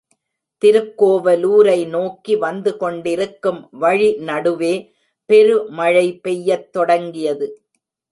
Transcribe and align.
திருக்கோவலூரை 0.61 1.87
நோக்கி 1.87 2.35
வந்துகொண்டிருக்கும் 2.35 3.59
வழி 3.71 4.09
நடுவே 4.19 4.73
பெருமழை 5.29 6.19
பெய்யத் 6.23 6.71
தொடங்கியது. 6.71 7.47